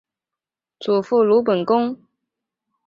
[0.79, 1.95] 祖父鲁本恭。